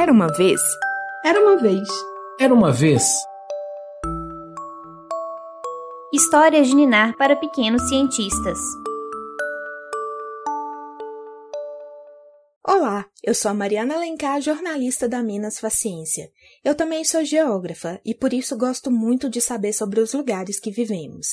[0.00, 0.62] Era uma vez?
[1.22, 1.86] Era uma vez.
[2.40, 3.02] Era uma vez.
[6.10, 8.58] Histórias de Ninar para pequenos cientistas.
[12.66, 16.30] Olá, eu sou a Mariana Alencar, jornalista da Minas Faciência.
[16.64, 20.70] Eu também sou geógrafa e por isso gosto muito de saber sobre os lugares que
[20.70, 21.26] vivemos.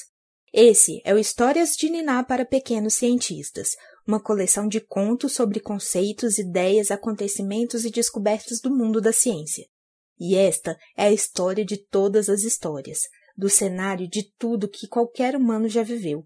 [0.51, 3.77] Esse é o Histórias de Ninar para Pequenos Cientistas,
[4.07, 9.65] uma coleção de contos sobre conceitos, ideias, acontecimentos e descobertas do mundo da ciência.
[10.17, 13.01] E esta é a história de todas as histórias,
[13.37, 16.23] do cenário de tudo que qualquer humano já viveu.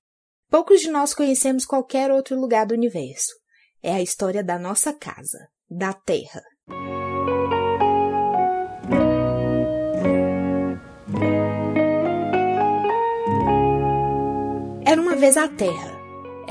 [0.50, 3.34] Poucos de nós conhecemos qualquer outro lugar do universo.
[3.82, 6.42] É a história da nossa casa, da Terra.
[14.86, 16.01] Era uma vez a Terra,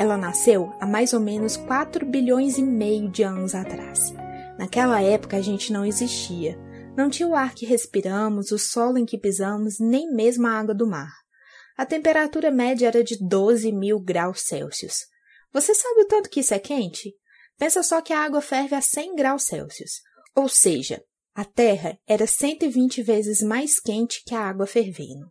[0.00, 4.14] ela nasceu há mais ou menos 4 bilhões e meio de anos atrás.
[4.58, 6.58] Naquela época a gente não existia.
[6.96, 10.74] Não tinha o ar que respiramos, o solo em que pisamos, nem mesmo a água
[10.74, 11.12] do mar.
[11.76, 15.04] A temperatura média era de 12 mil graus Celsius.
[15.52, 17.12] Você sabe o tanto que isso é quente?
[17.58, 20.00] Pensa só que a água ferve a 100 graus Celsius.
[20.34, 21.04] Ou seja,
[21.34, 25.30] a Terra era 120 vezes mais quente que a água fervendo.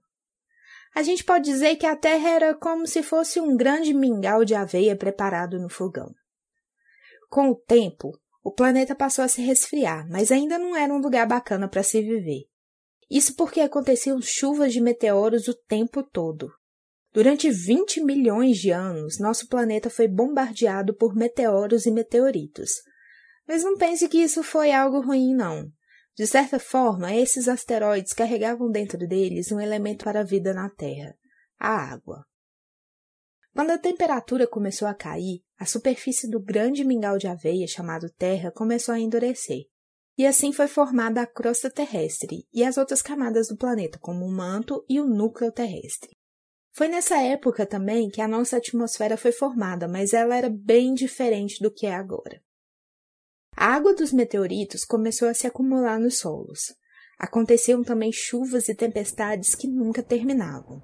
[0.96, 4.56] A gente pode dizer que a Terra era como se fosse um grande mingau de
[4.56, 6.14] aveia preparado no fogão.
[7.30, 8.12] Com o tempo,
[8.44, 12.02] o planeta passou a se resfriar, mas ainda não era um lugar bacana para se
[12.02, 12.46] viver.
[13.10, 16.52] Isso porque aconteciam chuvas de meteoros o tempo todo.
[17.12, 22.72] Durante 20 milhões de anos, nosso planeta foi bombardeado por meteoros e meteoritos.
[23.48, 25.72] Mas não pense que isso foi algo ruim, não.
[26.20, 31.16] De certa forma, esses asteroides carregavam dentro deles um elemento para a vida na Terra:
[31.58, 32.26] a água.
[33.54, 38.52] Quando a temperatura começou a cair, a superfície do grande mingau de aveia chamado Terra
[38.52, 39.62] começou a endurecer.
[40.18, 44.32] E assim foi formada a crosta terrestre e as outras camadas do planeta, como o
[44.32, 46.12] manto e o núcleo terrestre.
[46.74, 51.64] Foi nessa época também que a nossa atmosfera foi formada, mas ela era bem diferente
[51.64, 52.42] do que é agora.
[53.62, 56.74] A água dos meteoritos começou a se acumular nos solos.
[57.20, 60.82] Aconteciam também chuvas e tempestades que nunca terminavam.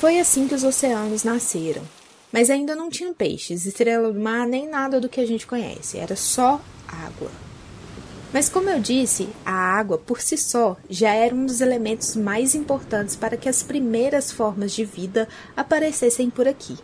[0.00, 1.84] Foi assim que os oceanos nasceram.
[2.32, 5.98] Mas ainda não tinham peixes, estrela do mar, nem nada do que a gente conhece.
[5.98, 7.30] Era só água.
[8.32, 12.54] Mas, como eu disse, a água por si só já era um dos elementos mais
[12.54, 16.78] importantes para que as primeiras formas de vida aparecessem por aqui.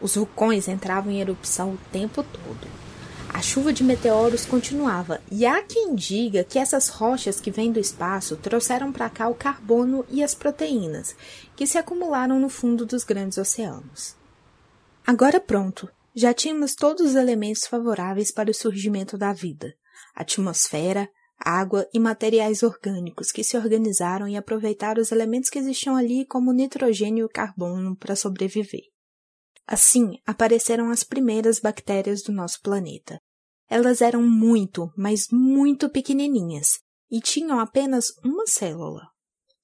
[0.00, 2.82] Os vulcões entravam em erupção o tempo todo.
[3.28, 7.80] A chuva de meteoros continuava, e há quem diga que essas rochas que vêm do
[7.80, 11.16] espaço trouxeram para cá o carbono e as proteínas,
[11.56, 14.14] que se acumularam no fundo dos grandes oceanos.
[15.04, 19.74] Agora pronto, já tínhamos todos os elementos favoráveis para o surgimento da vida
[20.14, 21.08] atmosfera,
[21.38, 26.52] água e materiais orgânicos que se organizaram e aproveitaram os elementos que existiam ali, como
[26.52, 28.84] nitrogênio e carbono, para sobreviver.
[29.66, 33.20] Assim, apareceram as primeiras bactérias do nosso planeta.
[33.68, 36.80] Elas eram muito, mas muito pequenininhas
[37.10, 39.02] e tinham apenas uma célula.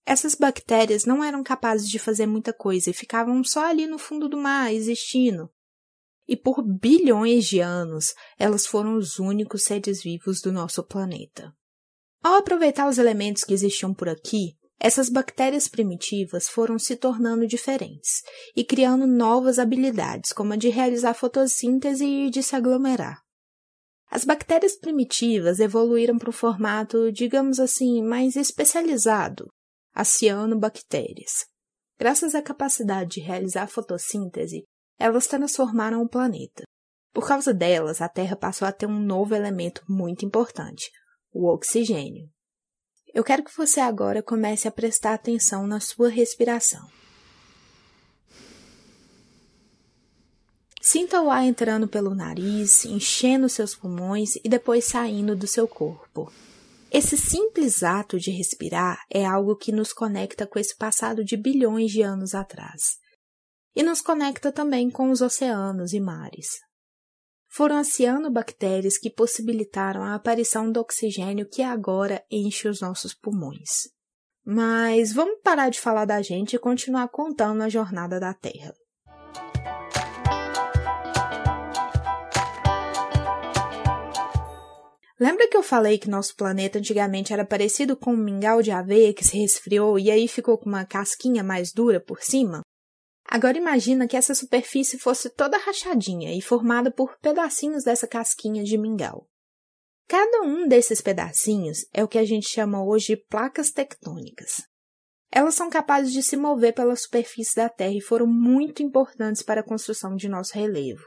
[0.04, 4.28] Essas bactérias não eram capazes de fazer muita coisa e ficavam só ali no fundo
[4.28, 5.50] do mar, existindo,
[6.28, 11.52] e por bilhões de anos elas foram os únicos seres vivos do nosso planeta.
[12.22, 18.22] Ao aproveitar os elementos que existiam por aqui, essas bactérias primitivas foram se tornando diferentes
[18.54, 23.20] e criando novas habilidades, como a de realizar fotossíntese e de se aglomerar.
[24.10, 29.48] As bactérias primitivas evoluíram para um formato, digamos assim, mais especializado,
[29.92, 31.46] as cianobactérias.
[31.98, 34.64] Graças à capacidade de realizar fotossíntese,
[34.98, 36.64] elas transformaram o planeta.
[37.12, 40.90] Por causa delas, a Terra passou a ter um novo elemento muito importante,
[41.32, 42.28] o oxigênio.
[43.14, 46.86] Eu quero que você agora comece a prestar atenção na sua respiração.
[50.80, 56.32] Sinta o ar entrando pelo nariz, enchendo seus pulmões e depois saindo do seu corpo.
[56.90, 61.90] Esse simples ato de respirar é algo que nos conecta com esse passado de bilhões
[61.90, 62.98] de anos atrás
[63.74, 66.48] e nos conecta também com os oceanos e mares.
[67.48, 73.88] Foram as cianobactérias que possibilitaram a aparição do oxigênio que agora enche os nossos pulmões.
[74.44, 78.74] Mas vamos parar de falar da gente e continuar contando a jornada da Terra.
[85.20, 89.12] Lembra que eu falei que nosso planeta antigamente era parecido com um mingau de aveia
[89.12, 92.62] que se resfriou e aí ficou com uma casquinha mais dura por cima?
[93.30, 98.78] Agora imagina que essa superfície fosse toda rachadinha e formada por pedacinhos dessa casquinha de
[98.78, 99.28] mingau.
[100.08, 104.62] Cada um desses pedacinhos é o que a gente chama hoje de placas tectônicas.
[105.30, 109.60] Elas são capazes de se mover pela superfície da Terra e foram muito importantes para
[109.60, 111.04] a construção de nosso relevo.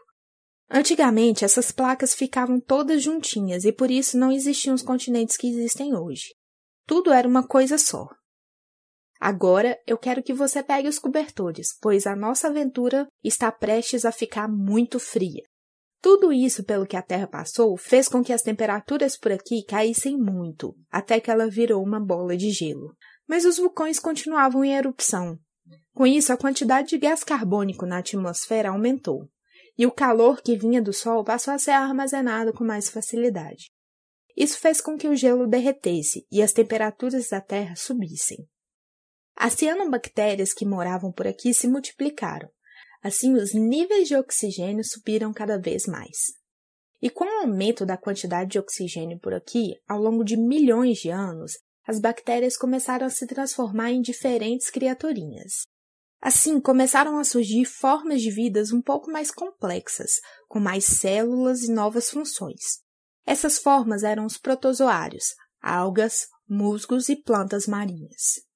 [0.69, 5.95] Antigamente, essas placas ficavam todas juntinhas e por isso não existiam os continentes que existem
[5.95, 6.35] hoje.
[6.85, 8.07] Tudo era uma coisa só.
[9.21, 14.11] Agora eu quero que você pegue os cobertores, pois a nossa aventura está prestes a
[14.11, 15.43] ficar muito fria.
[16.01, 20.17] Tudo isso pelo que a Terra passou fez com que as temperaturas por aqui caíssem
[20.17, 22.95] muito, até que ela virou uma bola de gelo.
[23.27, 25.37] Mas os vulcões continuavam em erupção.
[25.93, 29.29] Com isso, a quantidade de gás carbônico na atmosfera aumentou
[29.77, 33.71] e o calor que vinha do Sol passou a ser armazenado com mais facilidade.
[34.35, 38.47] Isso fez com que o gelo derretesse e as temperaturas da Terra subissem.
[39.35, 42.49] As cianobactérias que moravam por aqui se multiplicaram.
[43.01, 46.17] Assim, os níveis de oxigênio subiram cada vez mais.
[47.01, 51.09] E com o aumento da quantidade de oxigênio por aqui, ao longo de milhões de
[51.09, 51.53] anos,
[51.87, 55.65] as bactérias começaram a se transformar em diferentes criaturinhas.
[56.21, 60.11] Assim, começaram a surgir formas de vidas um pouco mais complexas,
[60.47, 62.81] com mais células e novas funções.
[63.25, 68.50] Essas formas eram os protozoários, algas, musgos e plantas marinhas.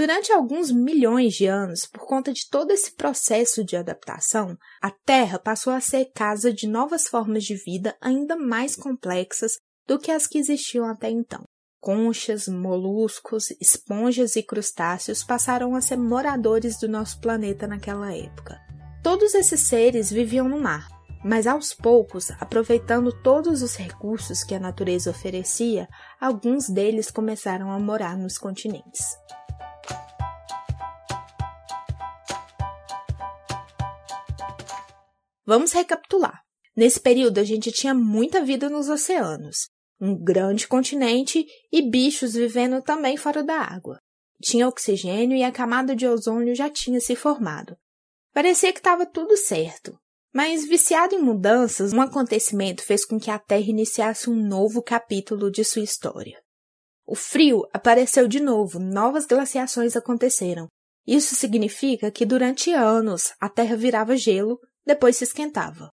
[0.00, 5.38] Durante alguns milhões de anos, por conta de todo esse processo de adaptação, a Terra
[5.38, 10.26] passou a ser casa de novas formas de vida ainda mais complexas do que as
[10.26, 11.42] que existiam até então.
[11.82, 18.58] Conchas, moluscos, esponjas e crustáceos passaram a ser moradores do nosso planeta naquela época.
[19.02, 20.88] Todos esses seres viviam no mar,
[21.22, 25.86] mas aos poucos, aproveitando todos os recursos que a natureza oferecia,
[26.18, 29.04] alguns deles começaram a morar nos continentes.
[35.50, 36.44] Vamos recapitular.
[36.76, 39.66] Nesse período, a gente tinha muita vida nos oceanos
[40.00, 43.98] um grande continente e bichos vivendo também fora da água.
[44.40, 47.76] Tinha oxigênio e a camada de ozônio já tinha se formado.
[48.32, 49.98] Parecia que estava tudo certo.
[50.32, 55.50] Mas, viciado em mudanças, um acontecimento fez com que a Terra iniciasse um novo capítulo
[55.50, 56.40] de sua história.
[57.04, 60.68] O frio apareceu de novo, novas glaciações aconteceram.
[61.04, 64.60] Isso significa que durante anos a Terra virava gelo,
[64.90, 65.88] depois se esquentava.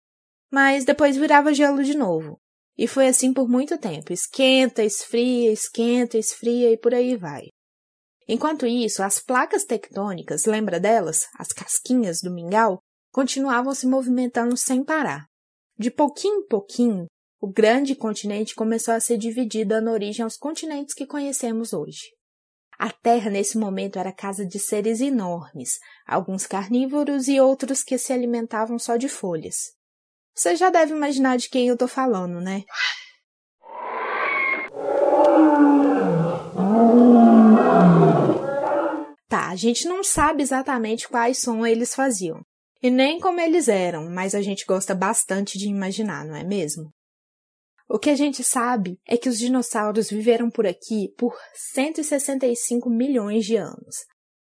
[0.52, 2.38] Mas depois virava gelo de novo.
[2.78, 7.42] E foi assim por muito tempo: esquenta, esfria, esquenta, esfria e por aí vai.
[8.28, 11.26] Enquanto isso, as placas tectônicas, lembra delas?
[11.36, 12.78] As casquinhas do mingau,
[13.12, 15.26] continuavam se movimentando sem parar.
[15.76, 17.06] De pouquinho em pouquinho,
[17.40, 22.14] o grande continente começou a ser dividido dando origem aos continentes que conhecemos hoje.
[22.78, 28.12] A Terra, nesse momento, era casa de seres enormes, alguns carnívoros e outros que se
[28.12, 29.72] alimentavam só de folhas.
[30.34, 32.64] Você já deve imaginar de quem eu tô falando, né?
[39.28, 42.40] Tá, a gente não sabe exatamente quais sons eles faziam.
[42.82, 46.90] E nem como eles eram, mas a gente gosta bastante de imaginar, não é mesmo?
[47.88, 53.44] O que a gente sabe é que os dinossauros viveram por aqui por 165 milhões
[53.44, 53.96] de anos,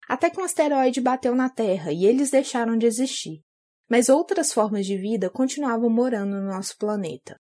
[0.07, 3.41] até que um asteroide bateu na Terra e eles deixaram de existir
[3.89, 7.35] mas outras formas de vida continuavam morando no nosso planeta.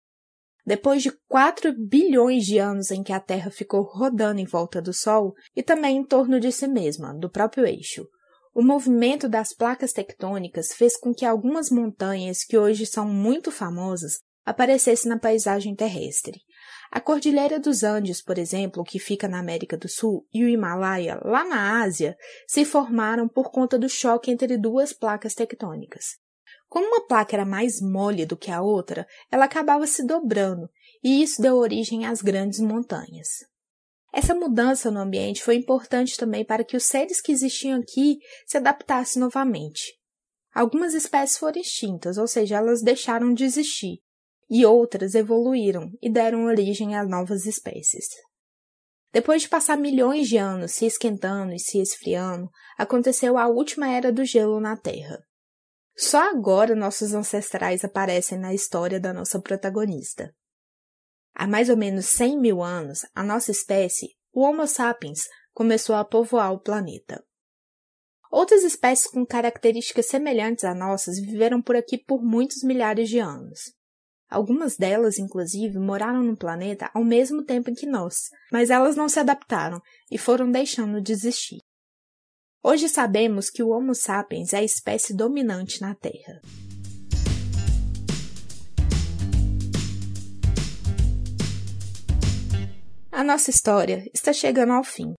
[0.63, 4.93] Depois de 4 bilhões de anos em que a Terra ficou rodando em volta do
[4.93, 8.07] Sol e também em torno de si mesma, do próprio eixo,
[8.53, 14.19] o movimento das placas tectônicas fez com que algumas montanhas que hoje são muito famosas
[14.45, 16.39] aparecessem na paisagem terrestre.
[16.91, 21.19] A Cordilheira dos Andes, por exemplo, que fica na América do Sul, e o Himalaia,
[21.23, 22.15] lá na Ásia,
[22.47, 26.17] se formaram por conta do choque entre duas placas tectônicas.
[26.69, 30.69] Como uma placa era mais mole do que a outra, ela acabava se dobrando,
[31.03, 33.29] e isso deu origem às grandes montanhas.
[34.13, 38.57] Essa mudança no ambiente foi importante também para que os seres que existiam aqui se
[38.57, 39.93] adaptassem novamente.
[40.53, 43.99] Algumas espécies foram extintas, ou seja, elas deixaram de existir,
[44.49, 48.05] e outras evoluíram e deram origem a novas espécies.
[49.11, 54.11] Depois de passar milhões de anos se esquentando e se esfriando, aconteceu a última era
[54.11, 55.17] do gelo na Terra.
[55.97, 60.33] Só agora nossos ancestrais aparecem na história da nossa protagonista.
[61.33, 65.21] Há mais ou menos 100 mil anos, a nossa espécie, o Homo sapiens,
[65.53, 67.23] começou a povoar o planeta.
[68.29, 73.73] Outras espécies com características semelhantes a nossas viveram por aqui por muitos milhares de anos.
[74.29, 79.19] Algumas delas, inclusive, moraram no planeta ao mesmo tempo que nós, mas elas não se
[79.19, 79.79] adaptaram
[80.11, 81.59] e foram deixando de existir.
[82.63, 86.41] Hoje sabemos que o Homo sapiens é a espécie dominante na Terra.
[93.11, 95.13] A nossa história está chegando ao fim.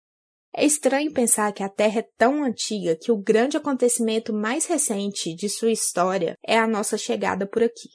[0.55, 5.35] É estranho pensar que a Terra é tão antiga que o grande acontecimento mais recente
[5.35, 7.89] de sua história é a nossa chegada por aqui.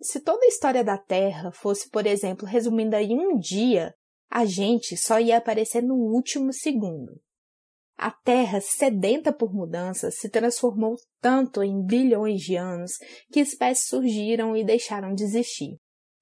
[0.00, 3.94] Se toda a história da Terra fosse, por exemplo, resumida em um dia,
[4.30, 7.20] a gente só ia aparecer no último segundo.
[7.96, 12.92] A Terra, sedenta por mudanças, se transformou tanto em bilhões de anos
[13.32, 15.76] que espécies surgiram e deixaram de existir.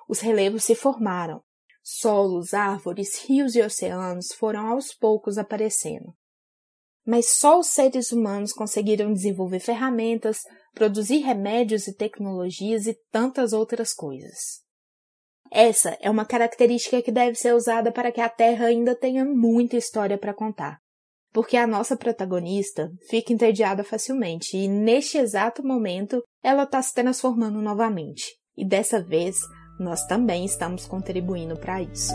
[0.09, 1.43] Os relevos se formaram.
[1.83, 6.15] Solos, árvores, rios e oceanos foram aos poucos aparecendo.
[7.05, 10.41] Mas só os seres humanos conseguiram desenvolver ferramentas,
[10.77, 14.61] produzir remédios e tecnologias e tantas outras coisas.
[15.51, 19.79] Essa é uma característica que deve ser usada para que a Terra ainda tenha muita
[19.79, 20.79] história para contar.
[21.33, 27.63] Porque a nossa protagonista fica entediada facilmente e, neste exato momento, ela está se transformando
[27.63, 28.25] novamente.
[28.55, 29.37] E dessa vez,
[29.81, 32.13] nós também estamos contribuindo para isso.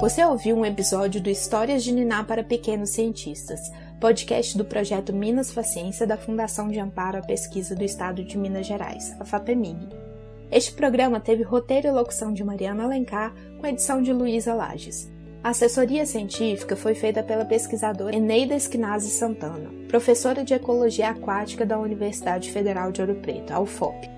[0.00, 3.60] Você ouviu um episódio do Histórias de Niná para Pequenos Cientistas,
[4.02, 8.66] podcast do projeto Minas Faciência da Fundação de Amparo à Pesquisa do Estado de Minas
[8.66, 9.78] Gerais, a FAPEMIG.
[10.50, 15.08] Este programa teve roteiro e locução de Mariana Alencar, com edição de Luísa Lages.
[15.40, 21.78] A assessoria científica foi feita pela pesquisadora Eneida Esquinazzi Santana, professora de Ecologia Aquática da
[21.78, 24.10] Universidade Federal de Ouro Preto, a UFOP.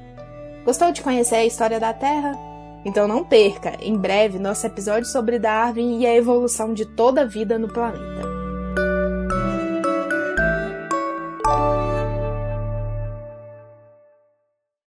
[0.64, 2.32] Gostou de conhecer a história da Terra?
[2.86, 7.26] Então não perca, em breve, nosso episódio sobre Darwin e a evolução de toda a
[7.26, 8.33] vida no planeta.